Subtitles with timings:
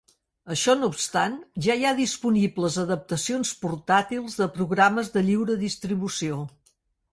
[0.53, 6.45] Això no obstant, ja hi ha disponibles adaptacions portàtils de programes de lliure distribució.